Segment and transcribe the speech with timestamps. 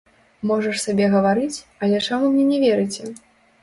[0.51, 3.17] Можаш сабе гаварыць, але чаму мне не верыце!